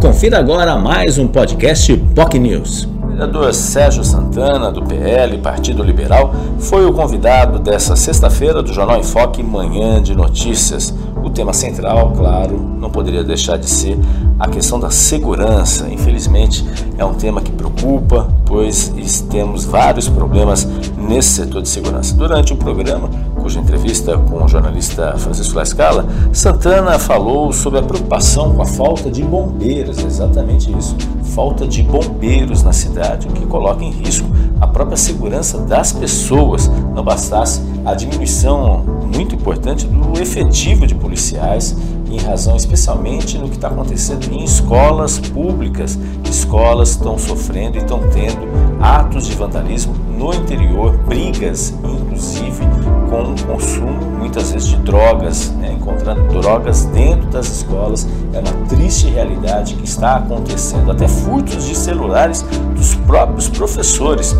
Confira 0.00 0.38
agora 0.38 0.78
mais 0.78 1.18
um 1.18 1.28
podcast 1.28 1.94
POC 2.14 2.38
News. 2.38 2.88
O 3.02 3.08
vereador 3.08 3.52
Sérgio 3.52 4.02
Santana, 4.02 4.72
do 4.72 4.82
PL, 4.82 5.36
Partido 5.38 5.82
Liberal, 5.82 6.34
foi 6.58 6.86
o 6.86 6.92
convidado 6.92 7.58
dessa 7.58 7.94
sexta-feira 7.94 8.62
do 8.62 8.72
Jornal 8.72 8.98
em 8.98 9.02
Foque 9.02 9.42
Manhã 9.42 10.02
de 10.02 10.14
Notícias. 10.16 10.94
O 11.22 11.28
tema 11.28 11.52
central, 11.52 12.12
claro, 12.16 12.58
não 12.78 12.88
poderia 12.88 13.22
deixar 13.22 13.58
de 13.58 13.68
ser 13.68 13.98
a 14.38 14.48
questão 14.48 14.80
da 14.80 14.88
segurança. 14.88 15.86
Infelizmente, 15.90 16.64
é 16.96 17.04
um 17.04 17.12
tema 17.12 17.42
que 17.42 17.52
preocupa, 17.52 18.26
pois 18.46 18.90
temos 19.30 19.66
vários 19.66 20.08
problemas 20.08 20.66
nesse 21.10 21.30
setor 21.30 21.60
de 21.60 21.68
segurança. 21.68 22.14
Durante 22.14 22.52
o 22.52 22.56
programa, 22.56 23.10
cuja 23.34 23.58
entrevista 23.58 24.16
com 24.16 24.44
o 24.44 24.48
jornalista 24.48 25.18
Francisco 25.18 25.56
Lascala, 25.56 26.06
Santana 26.32 27.00
falou 27.00 27.52
sobre 27.52 27.80
a 27.80 27.82
preocupação 27.82 28.54
com 28.54 28.62
a 28.62 28.66
falta 28.66 29.10
de 29.10 29.20
bombeiros, 29.24 29.98
exatamente 29.98 30.72
isso, 30.78 30.96
falta 31.34 31.66
de 31.66 31.82
bombeiros 31.82 32.62
na 32.62 32.72
cidade, 32.72 33.26
o 33.26 33.32
que 33.32 33.44
coloca 33.46 33.82
em 33.82 33.90
risco 33.90 34.28
a 34.60 34.68
própria 34.68 34.96
segurança 34.96 35.58
das 35.58 35.92
pessoas. 35.92 36.70
Não 36.94 37.02
bastasse 37.02 37.60
a 37.84 37.92
diminuição 37.92 38.84
muito 39.12 39.34
importante 39.34 39.86
do 39.86 40.20
efetivo 40.20 40.86
de 40.86 40.94
policiais, 40.94 41.76
em 42.10 42.18
razão 42.18 42.56
especialmente 42.56 43.38
no 43.38 43.48
que 43.48 43.56
está 43.56 43.68
acontecendo 43.68 44.32
em 44.32 44.44
escolas 44.44 45.18
públicas. 45.18 45.98
Escolas 46.28 46.90
estão 46.90 47.18
sofrendo 47.18 47.76
e 47.76 47.80
estão 47.80 48.00
tendo 48.10 48.48
atos 48.80 49.26
de 49.26 49.34
vandalismo 49.34 49.94
no 50.18 50.34
interior, 50.34 50.96
brigas, 50.98 51.74
inclusive 51.84 52.64
com 53.08 53.22
o 53.22 53.46
consumo 53.46 54.10
muitas 54.18 54.52
vezes 54.52 54.68
de 54.68 54.76
drogas, 54.76 55.50
né? 55.52 55.72
encontrando 55.72 56.28
drogas 56.28 56.84
dentro 56.86 57.26
das 57.28 57.46
escolas. 57.48 58.06
É 58.32 58.38
uma 58.38 58.66
triste 58.68 59.08
realidade 59.08 59.74
que 59.74 59.84
está 59.84 60.16
acontecendo, 60.16 60.90
até 60.92 61.08
furtos 61.08 61.66
de 61.66 61.74
celulares 61.74 62.42
dos 62.76 62.94
próprios 62.94 63.48
professores. 63.48 64.36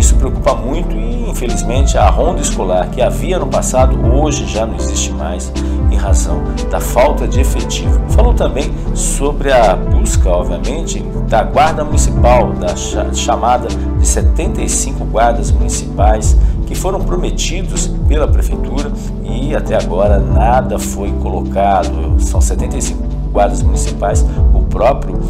Isso 0.00 0.16
preocupa 0.16 0.54
muito 0.54 0.96
e 0.96 1.28
infelizmente 1.28 1.98
a 1.98 2.08
ronda 2.08 2.40
escolar 2.40 2.88
que 2.88 3.02
havia 3.02 3.38
no 3.38 3.46
passado 3.46 4.00
hoje 4.14 4.46
já 4.46 4.64
não 4.64 4.74
existe 4.74 5.12
mais 5.12 5.52
em 5.90 5.94
razão 5.94 6.42
da 6.70 6.80
falta 6.80 7.28
de 7.28 7.38
efetivo. 7.38 8.00
Falou 8.08 8.32
também 8.32 8.72
sobre 8.94 9.52
a 9.52 9.76
busca, 9.76 10.30
obviamente, 10.30 11.00
da 11.28 11.42
Guarda 11.42 11.84
Municipal, 11.84 12.50
da 12.54 12.74
chamada 13.12 13.68
de 13.68 14.06
75 14.06 15.04
guardas 15.04 15.50
municipais 15.50 16.34
que 16.66 16.74
foram 16.74 17.00
prometidos 17.02 17.88
pela 18.08 18.26
prefeitura 18.26 18.90
e 19.22 19.54
até 19.54 19.76
agora 19.76 20.18
nada 20.18 20.78
foi 20.78 21.12
colocado. 21.20 22.18
São 22.18 22.40
75 22.40 23.02
guardas 23.30 23.62
municipais. 23.62 24.24
O 24.54 24.62
próprio 24.62 25.20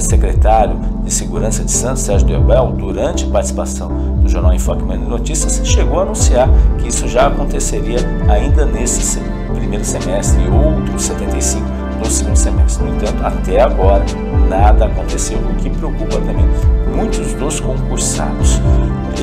secretário 0.00 0.78
de 1.04 1.12
Segurança 1.12 1.64
de 1.64 1.70
Santos, 1.70 2.02
Sérgio 2.02 2.26
Delbel, 2.26 2.72
durante 2.72 3.26
participação 3.26 3.88
do 4.20 4.28
Jornal 4.28 4.54
Enfoque 4.54 4.82
Notícias, 4.82 5.60
chegou 5.64 6.00
a 6.00 6.02
anunciar 6.02 6.48
que 6.78 6.88
isso 6.88 7.06
já 7.06 7.26
aconteceria 7.26 7.98
ainda 8.28 8.64
nesse 8.64 9.20
primeiro 9.54 9.84
semestre 9.84 10.42
e 10.42 10.48
outros 10.48 11.02
75 11.02 11.64
no 11.98 12.06
segundo 12.06 12.36
semestre. 12.36 12.84
No 12.84 12.96
entanto, 12.96 13.24
até 13.24 13.60
agora 13.60 14.04
nada 14.48 14.86
aconteceu, 14.86 15.38
o 15.38 15.54
que 15.56 15.70
preocupa 15.70 16.18
também 16.20 16.46
muitos 16.94 17.32
dos 17.34 17.60
concursados. 17.60 18.60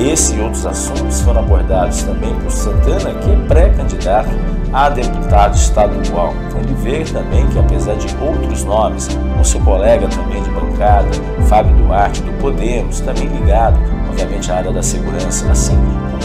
Esse 0.00 0.34
e 0.34 0.40
outros 0.40 0.66
assuntos 0.66 1.20
foram 1.20 1.40
abordados 1.40 2.02
também 2.02 2.34
por 2.40 2.50
Santana, 2.50 3.14
que 3.20 3.30
é 3.30 3.36
pré-candidato 3.46 4.30
a 4.72 4.88
deputado 4.88 5.54
estadual. 5.54 6.34
Ele 6.56 6.74
vê 6.74 7.04
também 7.04 7.46
que, 7.48 7.58
apesar 7.58 7.94
de 7.94 8.06
outros 8.16 8.64
nomes, 8.64 9.08
o 9.40 9.44
seu 9.44 9.60
colega 9.60 10.08
também 10.08 10.42
de 10.42 10.50
bancada, 10.50 11.08
Fábio 11.46 11.74
Duarte, 11.76 12.22
do 12.22 12.32
Podemos, 12.38 13.00
também 13.00 13.26
ligado, 13.26 13.78
obviamente, 14.08 14.50
à 14.50 14.56
área 14.56 14.72
da 14.72 14.82
segurança, 14.82 15.50
assim 15.50 15.76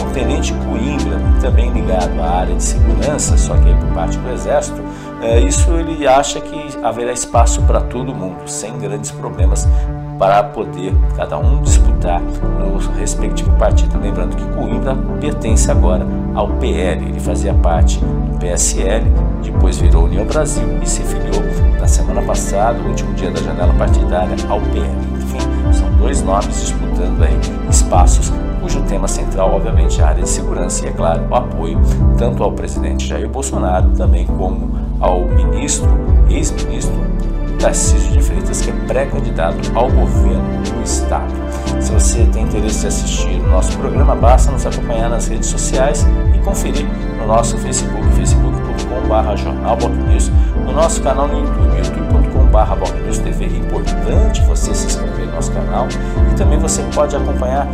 o 0.08 0.12
Tenente 0.12 0.54
Coimbra, 0.54 1.18
também 1.40 1.70
ligado 1.70 2.20
à 2.20 2.40
área 2.40 2.54
de 2.54 2.62
segurança, 2.62 3.36
só 3.36 3.54
que 3.56 3.68
aí 3.68 3.74
por 3.74 3.92
parte 3.92 4.18
do 4.18 4.30
Exército, 4.30 4.82
é, 5.20 5.40
isso 5.40 5.70
ele 5.72 6.06
acha 6.06 6.40
que 6.40 6.68
haverá 6.82 7.12
espaço 7.12 7.62
para 7.62 7.80
todo 7.80 8.14
mundo, 8.14 8.38
sem 8.46 8.76
grandes 8.78 9.10
problemas 9.10 9.68
para 10.18 10.42
poder 10.42 10.92
cada 11.16 11.38
um 11.38 11.62
disputar 11.62 12.20
no 12.20 12.76
respectivo 12.98 13.52
partido. 13.52 13.98
Lembrando 14.00 14.34
que 14.34 14.44
Coimbra 14.54 14.96
pertence 15.20 15.70
agora 15.70 16.04
ao 16.34 16.48
PL, 16.48 17.04
ele 17.04 17.20
fazia 17.20 17.54
parte 17.54 17.98
do 17.98 18.38
PSL, 18.38 19.04
depois 19.42 19.78
virou 19.78 20.04
União 20.04 20.24
Brasil 20.24 20.66
e 20.82 20.88
se 20.88 21.02
filiou 21.02 21.42
na 21.78 21.86
semana 21.86 22.22
passada, 22.22 22.78
o 22.80 22.88
último 22.88 23.14
dia 23.14 23.30
da 23.30 23.40
janela 23.40 23.72
partidária, 23.74 24.34
ao 24.48 24.60
PL. 24.60 24.88
Enfim, 25.16 25.72
são 25.72 25.90
dois 25.98 26.22
nomes 26.22 26.60
disputando 26.60 27.22
aí 27.22 27.38
obviamente, 29.44 30.00
a 30.02 30.08
área 30.08 30.22
de 30.22 30.28
segurança 30.28 30.84
e, 30.84 30.88
é 30.88 30.92
claro, 30.92 31.26
o 31.28 31.34
apoio 31.34 31.80
tanto 32.16 32.42
ao 32.42 32.52
presidente 32.52 33.06
Jair 33.06 33.28
Bolsonaro, 33.28 33.90
também 33.90 34.26
como 34.26 34.78
ao 35.00 35.24
ministro, 35.26 35.88
ex-ministro 36.28 37.08
Tarcísio 37.58 38.12
de 38.12 38.22
Freitas, 38.22 38.60
que 38.60 38.70
é 38.70 38.72
pré-candidato 38.86 39.58
ao 39.74 39.90
governo 39.90 40.62
do 40.62 40.82
Estado. 40.82 41.32
Se 41.80 41.92
você 41.92 42.24
tem 42.26 42.44
interesse 42.44 42.84
em 42.84 42.88
assistir 42.88 43.40
o 43.40 43.48
nosso 43.48 43.76
programa, 43.78 44.14
basta 44.14 44.52
nos 44.52 44.64
acompanhar 44.64 45.10
nas 45.10 45.26
redes 45.26 45.48
sociais 45.48 46.06
e 46.34 46.38
conferir 46.38 46.86
no 47.18 47.26
nosso 47.26 47.58
Facebook, 47.58 48.04
facebook.com.br 48.12 48.58
no 50.64 50.72
nosso 50.72 51.02
canal 51.02 51.26
no 51.26 51.40
YouTube, 51.40 52.37
youtube.com.br 52.48 53.18
TV. 53.22 53.44
É 53.44 53.58
importante 53.58 54.42
você 54.42 54.74
se 54.74 54.86
inscrever 54.86 55.26
no 55.26 55.32
nosso 55.32 55.52
canal 55.52 55.86
e 56.30 56.34
também 56.34 56.58
você 56.58 56.82
pode 56.94 57.14
acompanhar 57.14 57.68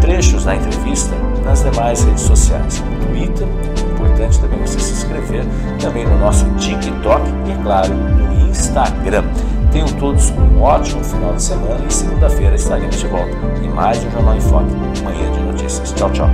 trechos 0.00 0.44
da 0.44 0.56
entrevista 0.56 1.14
nas 1.44 1.62
demais 1.62 2.02
redes 2.04 2.22
sociais, 2.22 2.82
no 2.82 3.06
Twitter, 3.06 3.46
é 3.46 3.92
importante 3.92 4.40
também 4.40 4.58
você 4.60 4.80
se 4.80 4.92
inscrever, 4.92 5.44
também 5.80 6.06
no 6.06 6.18
nosso 6.18 6.46
TikTok 6.56 7.22
e, 7.46 7.52
é 7.52 7.56
claro, 7.62 7.92
no 7.94 8.48
Instagram. 8.48 9.24
Tenham 9.70 9.88
todos 9.88 10.30
um 10.30 10.62
ótimo 10.62 11.02
final 11.02 11.34
de 11.34 11.42
semana 11.42 11.80
e 11.88 11.92
segunda-feira 11.92 12.54
estaremos 12.54 12.98
de 12.98 13.06
volta 13.08 13.36
em 13.62 13.68
mais 13.68 13.98
um 14.04 14.10
Jornal 14.10 14.36
em 14.36 14.40
Foque, 14.40 14.70
manhã 15.02 15.32
de 15.32 15.40
notícias. 15.40 15.92
Tchau, 15.92 16.10
tchau. 16.10 16.30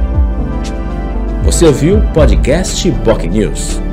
Você 1.44 1.66
ouviu 1.66 1.98
o 1.98 2.12
podcast 2.12 2.90
POC 3.04 3.28
News. 3.28 3.89